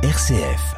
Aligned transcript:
RCF. 0.00 0.76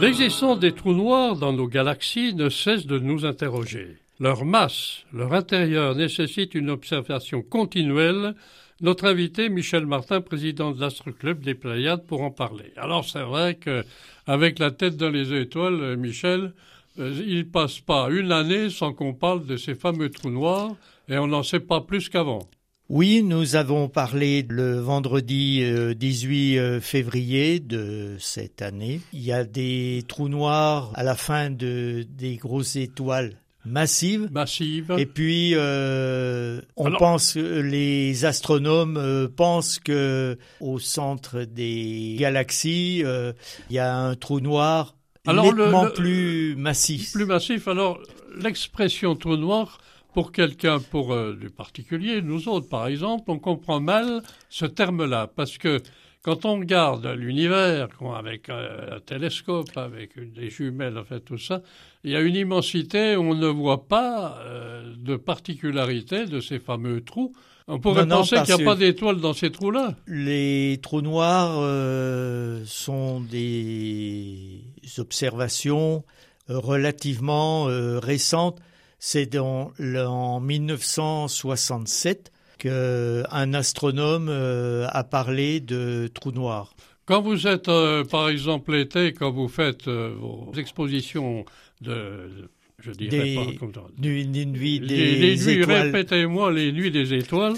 L'existence 0.00 0.60
des 0.60 0.70
trous 0.72 0.92
noirs 0.92 1.34
dans 1.34 1.52
nos 1.52 1.66
galaxies 1.66 2.32
ne 2.32 2.48
cesse 2.48 2.86
de 2.86 3.00
nous 3.00 3.24
interroger. 3.24 4.01
Leur 4.22 4.44
masse, 4.44 4.98
leur 5.12 5.32
intérieur 5.32 5.96
nécessitent 5.96 6.54
une 6.54 6.70
observation 6.70 7.42
continuelle. 7.42 8.36
Notre 8.80 9.06
invité, 9.06 9.48
Michel 9.48 9.84
Martin, 9.84 10.20
président 10.20 10.70
de 10.70 10.80
l'Astro-Club 10.80 11.42
des 11.42 11.56
Pléiades, 11.56 12.06
pour 12.06 12.22
en 12.22 12.30
parler. 12.30 12.72
Alors 12.76 13.04
c'est 13.04 13.24
vrai 13.24 13.56
que 13.56 13.84
avec 14.28 14.60
la 14.60 14.70
tête 14.70 14.96
dans 14.96 15.10
les 15.10 15.36
étoiles, 15.36 15.80
euh, 15.80 15.96
Michel, 15.96 16.52
euh, 17.00 17.20
il 17.26 17.48
passe 17.48 17.80
pas 17.80 18.10
une 18.10 18.30
année 18.30 18.70
sans 18.70 18.92
qu'on 18.92 19.12
parle 19.12 19.44
de 19.44 19.56
ces 19.56 19.74
fameux 19.74 20.08
trous 20.08 20.30
noirs 20.30 20.76
et 21.08 21.18
on 21.18 21.26
n'en 21.26 21.42
sait 21.42 21.58
pas 21.58 21.80
plus 21.80 22.08
qu'avant. 22.08 22.48
Oui, 22.88 23.24
nous 23.24 23.56
avons 23.56 23.88
parlé 23.88 24.46
le 24.48 24.78
vendredi 24.78 25.64
18 25.96 26.58
euh, 26.58 26.80
février 26.80 27.58
de 27.58 28.14
cette 28.20 28.62
année. 28.62 29.00
Il 29.12 29.22
y 29.22 29.32
a 29.32 29.42
des 29.42 30.04
trous 30.06 30.28
noirs 30.28 30.92
à 30.94 31.02
la 31.02 31.16
fin 31.16 31.50
de, 31.50 32.06
des 32.08 32.36
grosses 32.36 32.76
étoiles 32.76 33.41
massive. 33.64 34.30
Massive. 34.32 34.94
Et 34.98 35.06
puis, 35.06 35.52
euh, 35.54 36.60
on 36.76 36.90
pense, 36.92 37.36
les 37.36 38.24
astronomes 38.24 38.96
euh, 38.96 39.28
pensent 39.28 39.78
que 39.78 40.38
au 40.60 40.78
centre 40.78 41.44
des 41.44 42.16
galaxies, 42.18 43.02
euh, 43.04 43.32
il 43.70 43.76
y 43.76 43.78
a 43.78 43.94
un 43.94 44.14
trou 44.14 44.40
noir 44.40 44.96
Alors, 45.26 45.44
nettement 45.44 45.90
plus 45.90 46.56
massif. 46.56 47.12
Plus 47.12 47.26
massif. 47.26 47.68
Alors, 47.68 47.98
l'expression 48.36 49.14
trou 49.16 49.36
noir, 49.36 49.78
pour 50.14 50.32
quelqu'un, 50.32 50.78
pour 50.78 51.16
du 51.34 51.48
particulier, 51.48 52.20
nous 52.20 52.48
autres 52.48 52.68
par 52.68 52.86
exemple, 52.86 53.30
on 53.30 53.38
comprend 53.38 53.80
mal 53.80 54.22
ce 54.50 54.66
terme-là, 54.66 55.30
parce 55.34 55.56
que 55.56 55.80
quand 56.22 56.44
on 56.44 56.60
regarde 56.60 57.06
l'univers 57.06 57.88
avec 58.16 58.48
un 58.48 59.00
télescope, 59.04 59.76
avec 59.76 60.18
des 60.32 60.50
jumelles, 60.50 60.96
en 60.96 61.04
fait, 61.04 61.20
tout 61.20 61.38
ça, 61.38 61.62
il 62.04 62.12
y 62.12 62.16
a 62.16 62.20
une 62.20 62.36
immensité 62.36 63.16
où 63.16 63.22
on 63.22 63.34
ne 63.34 63.48
voit 63.48 63.88
pas 63.88 64.38
euh, 64.44 64.94
de 64.96 65.16
particularité 65.16 66.26
de 66.26 66.38
ces 66.40 66.60
fameux 66.60 67.02
trous. 67.02 67.32
On 67.66 67.80
pourrait 67.80 68.06
penser 68.06 68.36
qu'il 68.44 68.54
n'y 68.56 68.62
a 68.62 68.64
pas 68.64 68.76
d'étoiles 68.76 69.20
dans 69.20 69.34
ces 69.34 69.50
trous-là. 69.50 69.96
Les 70.06 70.78
trous 70.82 71.00
noirs 71.00 71.58
euh, 71.58 72.62
sont 72.66 73.20
des 73.20 74.60
observations 74.98 76.04
euh, 76.50 76.58
relativement 76.58 77.64
récentes. 78.00 78.60
C'est 78.98 79.36
en 79.38 80.40
1967 80.40 82.32
qu'un 82.62 83.54
astronome 83.54 84.28
euh, 84.28 84.86
a 84.90 85.02
parlé 85.02 85.58
de 85.58 86.08
trous 86.14 86.30
noirs. 86.30 86.74
Quand 87.06 87.20
vous 87.20 87.48
êtes, 87.48 87.68
euh, 87.68 88.04
par 88.04 88.28
exemple, 88.28 88.72
l'été, 88.72 89.12
quand 89.12 89.32
vous 89.32 89.48
faites 89.48 89.88
euh, 89.88 90.14
vos 90.16 90.52
expositions 90.56 91.44
de, 91.80 92.48
je 92.78 92.92
dirais 92.92 93.34
pas 93.34 93.58
comme 93.58 93.74
ça, 93.74 93.80
des, 93.98 94.24
nuits 94.46 94.78
des 94.78 95.34
les, 95.34 95.64
Répétez-moi 95.64 96.52
les 96.52 96.70
nuits 96.70 96.92
des 96.92 97.14
étoiles. 97.14 97.56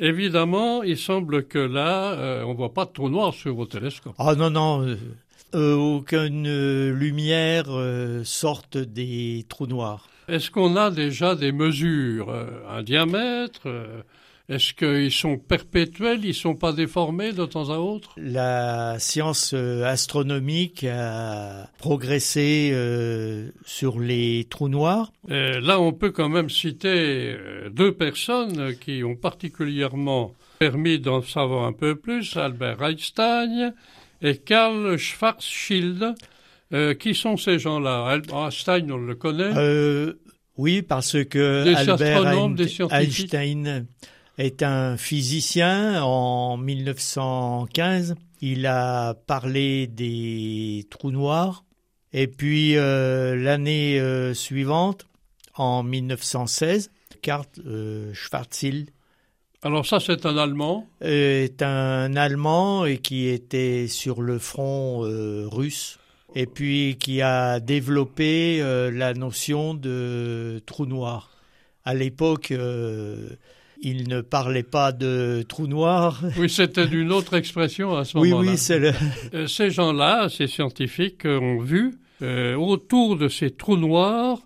Évidemment, 0.00 0.82
il 0.82 0.98
semble 0.98 1.44
que 1.46 1.60
là, 1.60 2.42
on 2.44 2.54
voit 2.54 2.74
pas 2.74 2.86
de 2.86 2.90
trous 2.90 3.10
noirs 3.10 3.34
sur 3.34 3.54
vos 3.54 3.66
télescopes. 3.66 4.16
Ah 4.18 4.34
non, 4.34 4.50
non, 4.50 4.96
aucune 5.52 6.90
lumière 6.90 7.66
sorte 8.24 8.78
des 8.78 9.44
trous 9.48 9.68
noirs. 9.68 10.08
Est-ce 10.26 10.50
qu'on 10.50 10.74
a 10.74 10.90
déjà 10.90 11.36
des 11.36 11.52
mesures, 11.52 12.34
un 12.68 12.82
diamètre 12.82 13.68
est-ce 14.48 14.74
qu'ils 14.74 15.12
sont 15.12 15.38
perpétuels, 15.38 16.24
ils 16.24 16.28
ne 16.28 16.32
sont 16.32 16.56
pas 16.56 16.72
déformés 16.72 17.32
de 17.32 17.46
temps 17.46 17.70
à 17.70 17.78
autre? 17.78 18.10
La 18.16 18.98
science 18.98 19.52
euh, 19.54 19.84
astronomique 19.84 20.84
a 20.84 21.68
progressé 21.78 22.70
euh, 22.72 23.50
sur 23.64 24.00
les 24.00 24.46
trous 24.50 24.68
noirs. 24.68 25.12
là, 25.28 25.80
on 25.80 25.92
peut 25.92 26.10
quand 26.10 26.28
même 26.28 26.50
citer 26.50 27.36
euh, 27.38 27.70
deux 27.70 27.92
personnes 27.92 28.74
qui 28.76 29.04
ont 29.04 29.14
particulièrement 29.14 30.34
permis 30.58 30.98
d'en 30.98 31.22
savoir 31.22 31.66
un 31.66 31.72
peu 31.72 31.94
plus, 31.94 32.36
Albert 32.36 32.82
Einstein 32.82 33.74
et 34.20 34.36
Karl 34.38 34.96
Schwarzschild. 34.96 36.14
qui 36.98 37.14
sont 37.14 37.36
ces 37.36 37.58
gens-là? 37.58 38.18
Einstein, 38.32 38.90
on 38.90 38.96
le 38.96 39.14
connaît? 39.14 40.14
Oui, 40.56 40.82
parce 40.82 41.24
que 41.24 41.74
Albert 41.74 42.26
Einstein 42.92 43.86
est 44.38 44.62
un 44.62 44.96
physicien 44.96 46.02
en 46.02 46.56
1915. 46.56 48.14
Il 48.40 48.66
a 48.66 49.14
parlé 49.14 49.86
des 49.86 50.86
trous 50.90 51.10
noirs. 51.10 51.64
Et 52.12 52.26
puis 52.26 52.76
euh, 52.76 53.36
l'année 53.36 53.98
euh, 53.98 54.34
suivante, 54.34 55.06
en 55.54 55.82
1916, 55.82 56.90
Karl 57.22 57.46
euh, 57.66 58.12
Schwarzschild. 58.12 58.90
Alors 59.62 59.86
ça, 59.86 60.00
c'est 60.00 60.26
un 60.26 60.36
Allemand 60.36 60.88
Est 61.00 61.62
un 61.62 62.16
Allemand 62.16 62.84
et 62.84 62.98
qui 62.98 63.28
était 63.28 63.86
sur 63.86 64.20
le 64.20 64.38
front 64.38 65.00
russe 65.50 65.98
et 66.34 66.46
puis 66.46 66.96
qui 66.98 67.22
a 67.22 67.60
développé 67.60 68.58
la 68.92 69.14
notion 69.14 69.74
de 69.74 70.60
trou 70.66 70.86
noir. 70.86 71.30
À 71.84 71.94
l'époque, 71.94 72.52
il 73.82 74.08
ne 74.08 74.20
parlait 74.20 74.62
pas 74.62 74.92
de 74.92 75.44
trou 75.48 75.66
noir. 75.66 76.22
Oui, 76.38 76.48
c'était 76.48 76.86
une 76.86 77.12
autre 77.12 77.34
expression 77.34 77.96
à 77.96 78.04
ce 78.04 78.16
moment-là. 78.16 78.36
Oui, 78.36 78.48
oui, 78.50 78.56
c'est 78.56 78.78
le... 78.78 78.92
Euh, 79.34 79.46
ces 79.46 79.70
gens-là, 79.70 80.28
ces 80.28 80.46
scientifiques, 80.46 81.24
ont 81.24 81.58
vu 81.58 81.94
euh, 82.22 82.54
autour 82.54 83.16
de 83.16 83.28
ces 83.28 83.50
trous 83.50 83.76
noirs 83.76 84.40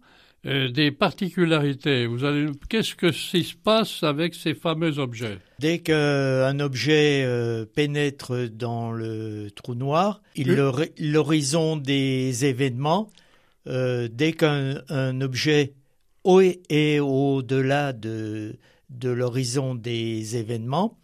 euh, 0.47 0.69
des 0.69 0.91
particularités. 0.91 2.07
Vous 2.07 2.25
allez, 2.25 2.47
qu'est-ce 2.69 2.95
que 2.95 3.13
se 3.13 3.55
passe 3.63 4.03
avec 4.03 4.35
ces 4.35 4.55
fameux 4.55 4.99
objets? 4.99 5.39
Dès 5.59 5.79
qu'un 5.79 6.59
objet 6.61 7.27
pénètre 7.75 8.49
dans 8.51 8.91
le 8.93 9.49
trou 9.55 9.75
noir, 9.75 10.23
l'horizon 10.99 11.77
des 11.77 12.45
événements, 12.45 13.11
dès 13.67 14.33
qu'un 14.37 15.21
objet 15.21 15.75
est 16.69 16.99
au-delà 17.01 17.93
de 17.93 18.57
de 18.91 19.11
l'horizon 19.11 19.75
des 19.75 20.37
événements, 20.37 20.97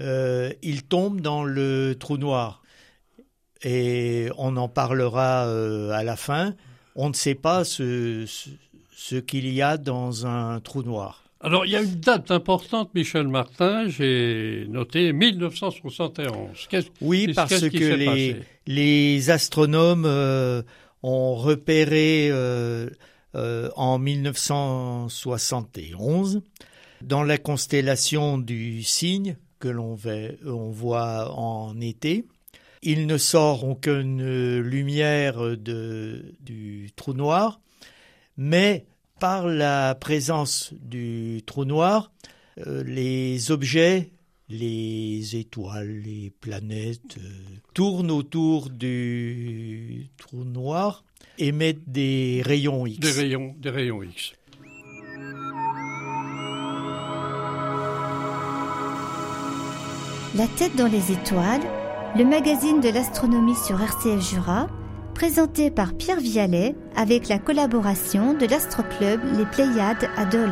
euh, 0.00 0.52
il 0.62 0.82
tombe 0.82 1.20
dans 1.20 1.44
le 1.44 1.94
trou 1.98 2.16
noir. 2.16 2.62
Et 3.62 4.28
on 4.36 4.56
en 4.56 4.68
parlera 4.68 5.46
euh, 5.46 5.90
à 5.90 6.02
la 6.04 6.16
fin. 6.16 6.54
On 6.96 7.08
ne 7.08 7.14
sait 7.14 7.34
pas 7.34 7.64
ce, 7.64 8.24
ce, 8.94 9.16
qu'il 9.16 9.52
y 9.52 9.62
a 9.62 9.78
dans 9.78 10.26
un 10.26 10.60
trou 10.60 10.82
noir. 10.82 11.22
Alors, 11.40 11.66
il 11.66 11.72
y 11.72 11.76
a 11.76 11.82
une 11.82 11.98
date 12.00 12.30
importante, 12.30 12.94
Michel 12.94 13.26
Martin, 13.28 13.88
j'ai 13.88 14.66
noté 14.68 15.12
1971. 15.12 16.68
oui, 17.02 17.32
parce 17.34 17.68
que 17.68 17.94
les, 17.94 18.36
les, 18.66 19.30
astronomes 19.30 20.06
euh, 20.06 20.62
ont 21.02 21.34
repéré 21.34 22.32
en 23.34 23.98
1971 23.98 26.40
dans 27.04 27.22
la 27.22 27.38
constellation 27.38 28.38
du 28.38 28.82
cygne 28.82 29.36
que 29.58 29.68
l'on 29.68 29.94
voit 30.70 31.32
en 31.38 31.80
été, 31.80 32.24
il 32.82 33.06
ne 33.06 33.16
sort 33.16 33.64
aucune 33.64 34.58
lumière 34.60 35.56
du 35.56 36.90
trou 36.96 37.14
noir, 37.14 37.60
mais 38.36 38.86
par 39.20 39.46
la 39.46 39.94
présence 39.94 40.74
du 40.80 41.42
trou 41.46 41.64
noir, 41.64 42.12
euh, 42.66 42.84
les 42.84 43.50
objets, 43.50 44.10
les 44.48 45.36
étoiles, 45.36 46.02
les 46.04 46.30
planètes 46.40 47.16
euh, 47.18 47.30
tournent 47.72 48.10
autour 48.10 48.70
du 48.70 50.08
trou 50.18 50.44
noir, 50.44 51.04
émettent 51.38 51.88
des 51.90 52.42
rayons 52.44 52.86
X. 52.86 53.00
Des 53.00 53.12
rayons, 53.12 53.54
des 53.58 53.70
rayons 53.70 54.02
X. 54.02 54.34
La 60.36 60.48
tête 60.48 60.74
dans 60.74 60.88
les 60.88 61.12
étoiles, 61.12 61.62
le 62.18 62.24
magazine 62.24 62.80
de 62.80 62.88
l'astronomie 62.88 63.54
sur 63.54 63.80
RCF 63.80 64.20
Jura, 64.20 64.66
présenté 65.14 65.70
par 65.70 65.96
Pierre 65.96 66.18
Vialet 66.18 66.74
avec 66.96 67.28
la 67.28 67.38
collaboration 67.38 68.34
de 68.34 68.44
l'astroclub 68.44 69.20
Les 69.38 69.46
Pléiades 69.46 70.10
à 70.16 70.24
Dole. 70.24 70.50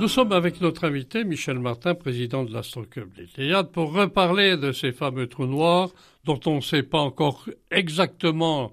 Nous 0.00 0.08
sommes 0.08 0.32
avec 0.32 0.60
notre 0.60 0.82
invité 0.82 1.22
Michel 1.22 1.60
Martin, 1.60 1.94
président 1.94 2.42
de 2.42 2.52
l'Astroclub 2.52 3.10
Les 3.16 3.26
Pléiades, 3.26 3.70
pour 3.70 3.92
reparler 3.92 4.56
de 4.56 4.72
ces 4.72 4.90
fameux 4.90 5.28
trous 5.28 5.46
noirs 5.46 5.90
dont 6.24 6.40
on 6.46 6.56
ne 6.56 6.62
sait 6.62 6.82
pas 6.82 6.98
encore 6.98 7.48
exactement 7.70 8.72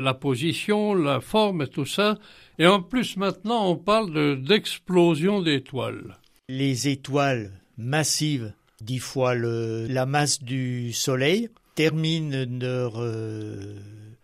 la 0.00 0.14
position, 0.14 0.94
la 0.94 1.20
forme 1.20 1.66
tout 1.68 1.86
ça. 1.86 2.18
Et 2.58 2.66
en 2.66 2.82
plus 2.82 3.16
maintenant 3.16 3.70
on 3.70 3.76
parle 3.76 4.42
d'explosion 4.42 5.42
d'étoiles. 5.42 6.18
Les 6.48 6.88
étoiles 6.88 7.52
massives, 7.78 8.52
dix 8.80 8.98
fois 8.98 9.34
la 9.34 10.06
masse 10.06 10.42
du 10.42 10.92
Soleil, 10.92 11.48
terminent 11.74 12.46
leur... 12.60 12.94
Euh, 12.96 13.76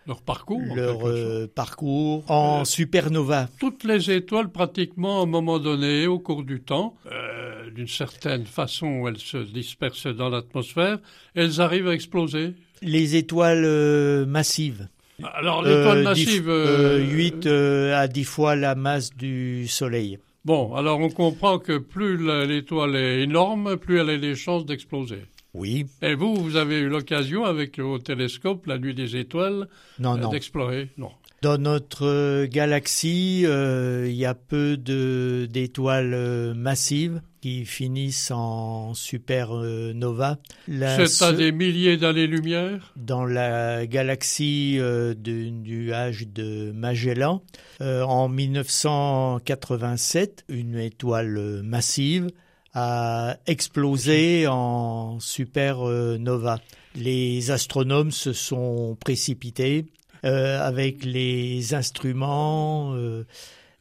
leur 0.06 0.22
parcours. 0.22 0.74
Leur 0.74 1.08
euh, 1.08 1.50
parcours 1.52 2.28
en 2.30 2.60
euh, 2.60 2.64
supernova. 2.64 3.48
Toutes 3.60 3.84
les 3.84 4.10
étoiles, 4.10 4.50
pratiquement, 4.50 5.20
à 5.20 5.22
un 5.22 5.26
moment 5.26 5.58
donné, 5.58 6.06
au 6.06 6.18
cours 6.18 6.42
du 6.42 6.60
temps, 6.60 6.96
euh, 7.10 7.70
d'une 7.70 7.88
certaine 7.88 8.46
façon, 8.46 9.06
elles 9.06 9.18
se 9.18 9.38
dispersent 9.38 10.06
dans 10.06 10.28
l'atmosphère, 10.28 10.98
elles 11.34 11.60
arrivent 11.60 11.88
à 11.88 11.94
exploser. 11.94 12.54
Les 12.82 13.16
étoiles 13.16 14.26
massives. 14.26 14.88
Alors, 15.34 15.62
l'étoile 15.62 16.02
massive. 16.02 16.50
8 16.50 17.46
à 17.46 18.08
10 18.08 18.24
fois 18.24 18.56
la 18.56 18.74
masse 18.74 19.10
du 19.14 19.66
Soleil. 19.68 20.18
Bon, 20.44 20.74
alors 20.74 20.98
on 20.98 21.08
comprend 21.08 21.60
que 21.60 21.78
plus 21.78 22.18
l'étoile 22.46 22.96
est 22.96 23.22
énorme, 23.22 23.76
plus 23.76 24.00
elle 24.00 24.10
a 24.10 24.18
des 24.18 24.34
chances 24.34 24.66
d'exploser. 24.66 25.22
Oui. 25.54 25.86
Et 26.00 26.14
vous, 26.14 26.34
vous 26.34 26.56
avez 26.56 26.78
eu 26.78 26.88
l'occasion 26.88 27.44
avec 27.44 27.78
vos 27.78 27.98
télescopes, 27.98 28.66
la 28.66 28.78
nuit 28.78 28.94
des 28.94 29.16
étoiles, 29.16 29.68
euh, 30.02 30.28
d'explorer 30.28 30.88
Non. 30.96 31.10
Dans 31.42 31.58
notre 31.58 32.06
euh, 32.06 32.46
galaxie, 32.46 33.42
euh, 33.44 34.06
il 34.08 34.14
y 34.14 34.24
a 34.24 34.34
peu 34.34 34.76
d'étoiles 34.76 36.54
massives 36.54 37.20
qui 37.42 37.66
finissent 37.66 38.30
en 38.30 38.94
supernova. 38.94 40.38
C'est 40.66 41.22
à 41.22 41.32
des 41.32 41.52
milliers 41.52 41.98
d'années-lumière? 41.98 42.94
Dans 42.96 43.26
la 43.26 43.86
galaxie 43.86 44.78
du 45.16 45.50
nuage 45.50 46.28
de 46.28 46.72
Magellan, 46.72 47.42
en 47.80 48.30
1987, 48.30 50.46
une 50.48 50.78
étoile 50.78 51.60
massive 51.62 52.30
a 52.74 53.36
explosé 53.46 54.46
en 54.48 55.20
supernova. 55.20 56.60
Les 56.94 57.50
astronomes 57.50 58.10
se 58.10 58.32
sont 58.32 58.96
précipités 58.98 59.86
euh, 60.24 60.60
avec 60.60 61.04
les 61.04 61.74
instruments, 61.74 62.94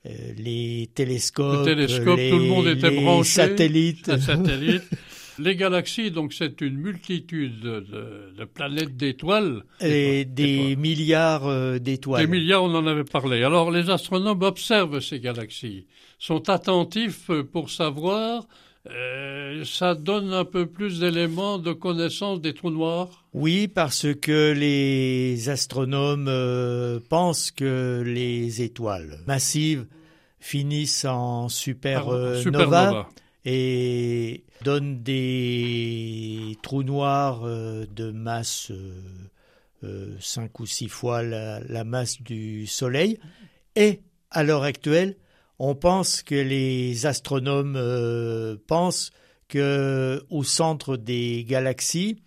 euh, 0.06 0.10
euh, 0.10 0.34
les 0.38 0.90
télescopes, 0.94 1.68
les, 1.68 1.88
tout 1.88 2.40
le 2.40 2.46
monde 2.48 2.68
était 2.68 2.90
les 2.90 3.24
satellites. 3.24 4.12
Les 5.40 5.56
galaxies, 5.56 6.12
donc 6.12 6.34
c'est 6.34 6.62
une 6.62 6.76
multitude 6.76 7.62
de, 7.62 8.46
planètes 8.54 8.96
d'étoiles. 8.96 9.64
Et 9.80 10.24
des 10.26 10.76
milliards 10.76 11.80
d'étoiles. 11.80 12.28
Des 12.28 12.32
milliards, 12.32 12.64
on 12.64 12.76
en 12.76 12.86
avait 12.86 13.06
parlé. 13.06 13.42
Alors 13.42 13.72
les 13.72 13.90
astronomes 13.90 14.44
observent 14.44 15.00
ces 15.00 15.20
galaxies, 15.20 15.88
sont 16.20 16.48
attentifs 16.50 17.32
pour 17.52 17.72
savoir 17.72 18.46
euh, 18.90 19.64
ça 19.64 19.94
donne 19.94 20.34
un 20.34 20.46
peu 20.46 20.66
plus 20.66 21.00
d'éléments 21.00 21.60
de 21.60 21.72
connaissance 21.72 22.42
des 22.42 22.56
trous 22.56 22.72
noirs 22.72 23.26
Oui, 23.34 23.68
parce 23.68 24.08
que 24.20 24.54
les 24.54 25.50
astronomes 25.50 26.28
euh, 26.28 27.00
pensent 27.08 27.52
que 27.52 28.02
les 28.04 28.64
étoiles 28.64 29.20
massives 29.28 29.86
finissent 30.40 31.06
en 31.06 31.48
supernova, 31.48 33.08
et 33.46 34.44
donnent 34.64 35.04
des 35.04 36.58
trous 36.64 36.84
noirs 36.84 37.42
euh, 37.44 37.86
de 37.96 38.12
masse 38.12 38.72
cinq 40.20 40.60
ou 40.60 40.68
six 40.68 40.88
fois 40.88 41.24
la 41.24 41.84
masse 41.84 42.22
du 42.22 42.68
Soleil. 42.68 43.20
Et 43.76 44.02
à 44.30 44.44
l'heure 44.44 44.64
actuelle, 44.64 45.16
on 45.64 45.76
pense 45.76 46.24
que 46.24 46.34
les 46.34 47.06
astronomes 47.06 47.76
euh, 47.78 48.56
pensent 48.66 49.12
que 49.48 50.24
au 50.32 50.44
centre 50.44 50.98
des 50.98 51.46
galaxies, 51.48 52.18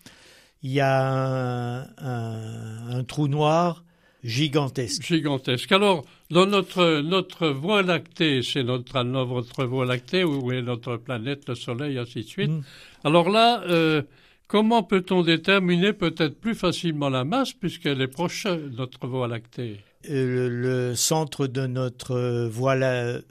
il 0.62 0.70
y 0.70 0.80
a 0.80 1.88
un, 1.98 3.02
trou 3.02 3.26
noir 3.26 3.82
gigantesque. 4.22 5.02
Gigantesque. 5.02 5.72
Alors, 5.72 6.04
dans 6.30 6.46
notre, 6.46 7.00
notre 7.00 7.48
Voie 7.48 7.82
lactée, 7.82 8.42
c'est 8.42 8.62
notre, 8.62 9.02
notre 9.02 9.64
Voie 9.64 9.84
lactée, 9.84 10.22
où 10.22 10.52
est 10.52 10.62
notre 10.62 10.96
planète, 10.96 11.48
le 11.48 11.56
Soleil, 11.56 11.98
ainsi 11.98 12.20
de 12.20 12.28
suite. 12.28 12.50
Mm. 12.52 12.62
Alors 13.02 13.30
là, 13.30 13.64
euh, 13.64 14.02
comment 14.46 14.84
peut-on 14.84 15.24
déterminer 15.24 15.92
peut-être 15.92 16.40
plus 16.40 16.54
facilement 16.54 17.08
la 17.08 17.24
masse, 17.24 17.52
puisqu'elle 17.52 18.00
est 18.00 18.06
proche 18.06 18.44
de 18.44 18.70
notre 18.76 19.08
Voie 19.08 19.26
lactée? 19.26 19.80
Le 20.08 20.94
centre 20.94 21.46
de 21.46 21.66
notre 21.66 22.46
voie 22.48 22.74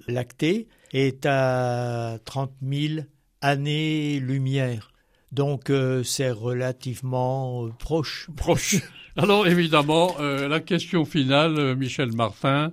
lactée 0.07 0.67
est 0.93 1.25
à 1.25 2.17
30 2.25 2.51
000 2.61 3.05
années-lumière. 3.41 4.91
Donc 5.31 5.69
euh, 5.69 6.03
c'est 6.03 6.31
relativement 6.31 7.65
euh, 7.65 7.69
proche. 7.79 8.29
Proche. 8.35 8.75
Alors 9.17 9.47
évidemment, 9.47 10.15
la 10.19 10.59
question 10.59 11.05
finale, 11.05 11.75
Michel 11.75 12.11
Martin, 12.13 12.71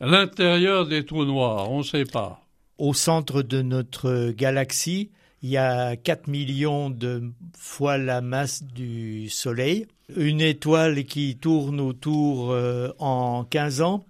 l'intérieur 0.00 0.86
des 0.86 1.04
trous 1.04 1.24
noirs, 1.24 1.70
on 1.70 1.78
ne 1.78 1.82
sait 1.82 2.04
pas. 2.04 2.40
Au 2.78 2.94
centre 2.94 3.42
de 3.42 3.60
notre 3.60 4.30
galaxie, 4.30 5.10
il 5.42 5.50
y 5.50 5.56
a 5.56 5.96
4 5.96 6.28
millions 6.28 6.90
de 6.90 7.22
fois 7.56 7.98
la 7.98 8.20
masse 8.20 8.62
du 8.62 9.28
Soleil, 9.28 9.86
une 10.16 10.40
étoile 10.40 11.04
qui 11.04 11.36
tourne 11.36 11.80
autour 11.80 12.52
euh, 12.52 12.90
en 12.98 13.44
15 13.44 13.80
ans, 13.80 14.04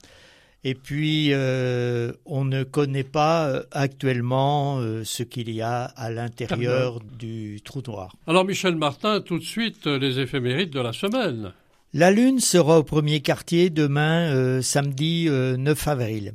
et 0.65 0.75
puis 0.75 1.29
euh, 1.32 2.12
on 2.27 2.44
ne 2.44 2.65
connaît 2.65 3.05
pas 3.05 3.49
euh, 3.49 3.62
actuellement 3.71 4.81
ce 5.05 5.23
qu'il 5.23 5.50
y 5.50 5.62
a 5.62 5.85
à 5.85 6.11
l'intérieur 6.11 7.00
du 7.19 7.61
trou 7.65 7.81
noir. 7.87 8.15
Alors 8.26 8.44
Michel 8.44 8.76
Martin, 8.76 9.21
tout 9.21 9.38
de 9.38 9.44
suite 9.44 9.87
les 9.87 10.19
éphémérides 10.19 10.71
de 10.71 10.81
la 10.81 10.93
semaine. 10.93 11.53
La 11.93 12.11
Lune 12.11 12.38
sera 12.38 12.79
au 12.79 12.85
premier 12.85 13.21
quartier 13.21 13.69
demain, 13.69 14.62
samedi 14.62 15.29
9 15.29 15.88
avril. 15.88 16.35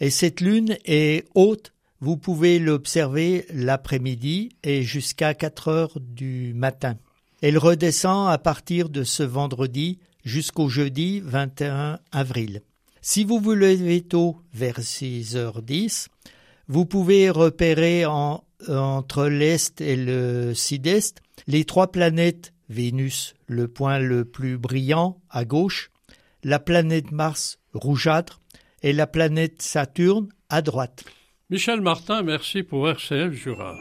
Et 0.00 0.08
cette 0.08 0.40
Lune 0.40 0.78
est 0.86 1.26
haute 1.34 1.72
vous 2.00 2.16
pouvez 2.16 2.58
l'observer 2.58 3.46
l'après-midi 3.52 4.50
et 4.62 4.82
jusqu'à 4.82 5.34
4 5.34 5.68
heures 5.68 6.00
du 6.00 6.52
matin. 6.54 6.96
Elle 7.42 7.58
redescend 7.58 8.30
à 8.30 8.38
partir 8.38 8.88
de 8.88 9.04
ce 9.04 9.22
vendredi 9.22 9.98
jusqu'au 10.24 10.68
jeudi 10.68 11.20
21 11.20 11.98
avril. 12.12 12.62
Si 13.00 13.24
vous 13.24 13.38
vous 13.38 13.54
levez 13.54 14.02
tôt 14.02 14.36
vers 14.52 14.80
6h10, 14.80 16.08
vous 16.68 16.86
pouvez 16.86 17.30
repérer 17.30 18.04
entre 18.06 19.26
l'Est 19.26 19.80
et 19.80 19.96
le 19.96 20.54
Sud-Est 20.54 21.22
les 21.46 21.64
trois 21.64 21.92
planètes 21.92 22.52
Vénus, 22.68 23.34
le 23.46 23.68
point 23.68 24.00
le 24.00 24.24
plus 24.24 24.58
brillant 24.58 25.20
à 25.30 25.44
gauche, 25.44 25.92
la 26.42 26.58
planète 26.58 27.12
Mars 27.12 27.58
rougeâtre 27.72 28.40
et 28.82 28.92
la 28.92 29.06
planète 29.06 29.62
Saturne 29.62 30.28
à 30.48 30.62
droite. 30.62 31.04
Michel 31.48 31.80
Martin, 31.80 32.22
merci 32.22 32.64
pour 32.64 32.88
RCF 32.88 33.30
Jura. 33.30 33.76